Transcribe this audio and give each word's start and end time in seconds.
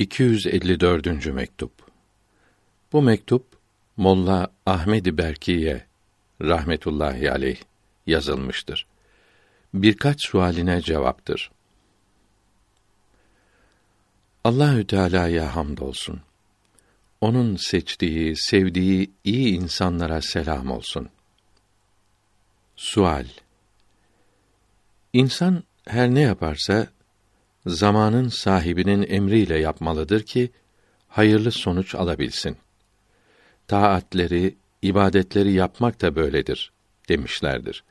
254. 0.00 1.26
mektup. 1.26 1.72
Bu 2.92 3.02
mektup 3.02 3.46
Molla 3.96 4.52
Ahmed 4.66 5.06
Berkiye 5.18 5.86
rahmetullahi 6.42 7.30
aleyh 7.30 7.60
yazılmıştır. 8.06 8.86
Birkaç 9.74 10.26
sualine 10.26 10.82
cevaptır. 10.82 11.50
Allahü 14.44 14.86
Teala'ya 14.86 15.56
hamdolsun. 15.56 16.20
Onun 17.20 17.56
seçtiği, 17.56 18.36
sevdiği 18.36 19.10
iyi 19.24 19.54
insanlara 19.54 20.22
selam 20.22 20.70
olsun. 20.70 21.08
Sual 22.76 23.26
İnsan 25.12 25.64
her 25.86 26.14
ne 26.14 26.20
yaparsa 26.20 26.86
zamanın 27.66 28.28
sahibinin 28.28 29.06
emriyle 29.08 29.58
yapmalıdır 29.58 30.22
ki 30.22 30.50
hayırlı 31.08 31.52
sonuç 31.52 31.94
alabilsin. 31.94 32.56
Taatleri, 33.68 34.56
ibadetleri 34.82 35.52
yapmak 35.52 36.02
da 36.02 36.16
böyledir 36.16 36.72
demişlerdir. 37.08 37.84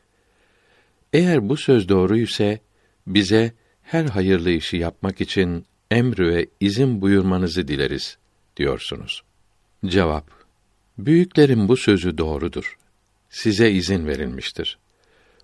Eğer 1.13 1.49
bu 1.49 1.57
söz 1.57 1.89
doğru 1.89 2.17
ise 2.17 2.59
bize 3.07 3.53
her 3.81 4.05
hayırlı 4.05 4.49
işi 4.49 4.77
yapmak 4.77 5.21
için 5.21 5.65
emr 5.91 6.19
ve 6.19 6.47
izin 6.59 7.01
buyurmanızı 7.01 7.67
dileriz 7.67 8.17
diyorsunuz. 8.57 9.23
Cevap: 9.85 10.31
Büyüklerin 10.97 11.67
bu 11.67 11.77
sözü 11.77 12.17
doğrudur. 12.17 12.77
Size 13.29 13.71
izin 13.71 14.07
verilmiştir. 14.07 14.77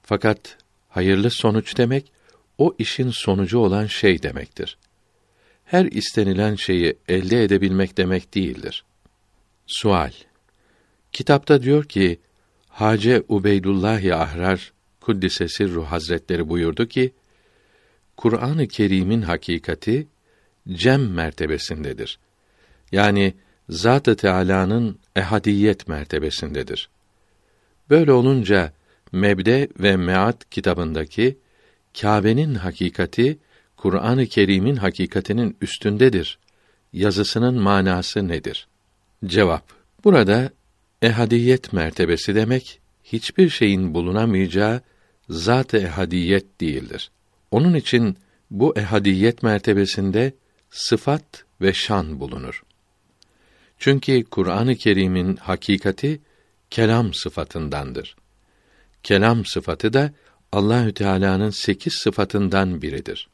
Fakat 0.04 0.58
hayırlı 0.90 1.30
sonuç 1.30 1.78
demek 1.78 2.12
o 2.58 2.76
işin 2.80 3.10
sonucu 3.10 3.60
olan 3.60 3.86
şey 3.86 4.24
demektir. 4.24 4.78
Her 5.66 5.86
istenilen 5.86 6.56
şeyi 6.56 6.98
elde 7.08 7.44
edebilmek 7.44 7.98
demek 7.98 8.36
değildir. 8.36 8.84
Sual 9.68 10.12
Kitapta 11.12 11.62
diyor 11.62 11.84
ki, 11.84 12.20
Hace 12.70 13.24
Ubeydullah 13.30 14.20
Ahrar 14.20 14.74
Kuddise 15.02 15.46
Ruh 15.68 15.86
Hazretleri 15.86 16.50
buyurdu 16.50 16.88
ki, 16.88 17.14
Kur'an-ı 18.18 18.68
Kerim'in 18.68 19.22
hakikati 19.22 20.08
cem 20.70 21.14
mertebesindedir. 21.14 22.20
Yani 22.92 23.34
Zat-ı 23.70 24.16
Teâlâ'nın 24.16 25.00
ehadiyet 25.16 25.88
mertebesindedir. 25.88 26.90
Böyle 27.90 28.12
olunca 28.12 28.74
Mebde 29.12 29.70
ve 29.80 29.98
Meat 29.98 30.50
kitabındaki 30.50 31.38
Kâbe'nin 32.02 32.56
hakikati 32.56 33.38
Kur'an-ı 33.78 34.26
Kerim'in 34.26 34.76
hakikatinin 34.76 35.58
üstündedir. 35.62 36.40
Yazısının 36.94 37.62
manası 37.62 38.28
nedir? 38.28 38.68
Cevap: 39.26 39.64
Burada 40.04 40.50
ehadiyet 41.02 41.74
mertebesi 41.74 42.36
demek 42.36 42.80
hiçbir 43.04 43.50
şeyin 43.50 43.94
bulunamayacağı 43.94 44.82
zat-ı 45.30 45.78
ehadiyet 45.78 46.62
değildir. 46.62 47.12
Onun 47.52 47.74
için 47.74 48.18
bu 48.52 48.78
ehadiyet 48.78 49.44
mertebesinde 49.44 50.34
sıfat 50.70 51.46
ve 51.62 51.74
şan 51.74 52.20
bulunur. 52.20 52.64
Çünkü 53.80 54.24
Kur'an-ı 54.24 54.76
Kerim'in 54.76 55.36
hakikati 55.36 56.22
kelam 56.70 57.14
sıfatındandır. 57.14 58.16
Kelam 59.04 59.46
sıfatı 59.46 59.94
da 59.94 60.14
Allahü 60.56 60.94
Teala'nın 60.94 61.50
sekiz 61.50 61.94
sıfatından 61.94 62.82
biridir. 62.82 63.28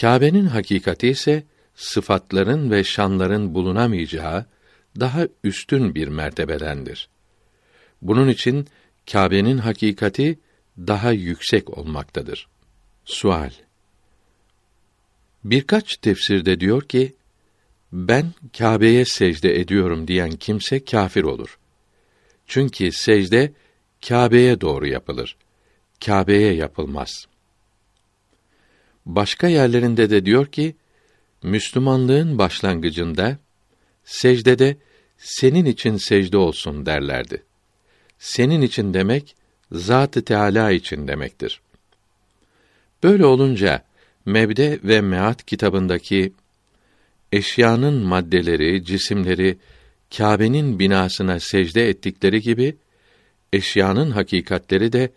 Kâbe'nin 0.00 0.46
hakikati 0.46 1.08
ise 1.08 1.44
sıfatların 1.74 2.70
ve 2.70 2.84
şanların 2.84 3.54
bulunamayacağı 3.54 4.46
daha 5.00 5.26
üstün 5.44 5.94
bir 5.94 6.08
mertebedendir. 6.08 7.08
Bunun 8.02 8.28
için 8.28 8.66
Kâbe'nin 9.12 9.58
hakikati 9.58 10.38
daha 10.78 11.12
yüksek 11.12 11.78
olmaktadır. 11.78 12.48
Sual 13.04 13.50
Birkaç 15.44 15.96
tefsirde 15.96 16.60
diyor 16.60 16.82
ki, 16.82 17.14
ben 17.92 18.32
Kâbe'ye 18.58 19.04
secde 19.04 19.60
ediyorum 19.60 20.08
diyen 20.08 20.30
kimse 20.30 20.84
kâfir 20.84 21.22
olur. 21.22 21.58
Çünkü 22.46 22.92
secde 22.92 23.52
Kâbe'ye 24.08 24.60
doğru 24.60 24.86
yapılır. 24.86 25.36
Kâbe'ye 26.04 26.54
yapılmaz. 26.54 27.26
Başka 29.06 29.48
yerlerinde 29.48 30.10
de 30.10 30.26
diyor 30.26 30.46
ki, 30.46 30.76
Müslümanlığın 31.42 32.38
başlangıcında 32.38 33.38
secdede 34.04 34.76
senin 35.18 35.64
için 35.64 35.96
secde 35.96 36.36
olsun 36.36 36.86
derlerdi. 36.86 37.42
Senin 38.18 38.62
için 38.62 38.94
demek 38.94 39.36
Zat-ı 39.72 40.24
Teâlâ 40.24 40.70
için 40.70 41.08
demektir. 41.08 41.60
Böyle 43.02 43.24
olunca 43.24 43.84
Mebde 44.26 44.80
ve 44.84 45.00
Meat 45.00 45.46
kitabındaki 45.46 46.32
eşyanın 47.32 47.94
maddeleri, 47.94 48.84
cisimleri 48.84 49.58
Kâbe'nin 50.16 50.78
binasına 50.78 51.40
secde 51.40 51.88
ettikleri 51.88 52.40
gibi 52.40 52.76
eşyanın 53.52 54.10
hakikatleri 54.10 54.92
de 54.92 55.12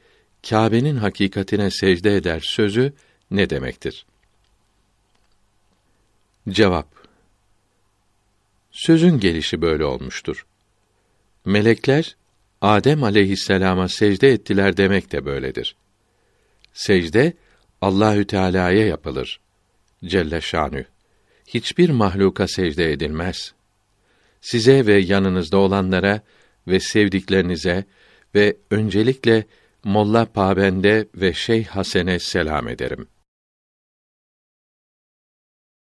Kâbe'nin 0.50 0.97
hakikatine 0.97 1.72
secde 1.72 2.16
eder 2.16 2.39
sözü 2.39 2.94
ne 3.31 3.50
demektir? 3.50 4.06
Cevap 6.50 6.88
Sözün 8.72 9.19
gelişi 9.19 9.61
böyle 9.61 9.85
olmuştur. 9.85 10.45
Melekler 11.45 12.16
Adem 12.61 13.03
aleyhisselama 13.03 13.89
secde 13.89 14.29
ettiler 14.29 14.78
demek 14.78 15.11
de 15.11 15.25
böyledir. 15.25 15.75
Secde 16.73 17.34
Allahü 17.81 18.28
Teala'ya 18.28 18.88
yapılır. 18.88 19.39
Celle 20.05 20.41
şanü. 20.41 20.85
Hiçbir 21.47 21.89
mahluka 21.89 22.47
secde 22.47 22.91
edilmez. 22.91 23.53
Size 24.41 24.85
ve 24.85 24.97
yanınızda 24.97 25.57
olanlara 25.57 26.22
ve 26.67 26.79
sevdiklerinize 26.79 27.85
ve 28.35 28.57
öncelikle 28.72 29.45
Molla 29.85 30.25
Pabende 30.25 31.07
ve 31.16 31.34
Şeyh 31.34 31.66
Hasen'e 31.66 32.19
selam 32.19 32.68
ederim. 32.68 33.07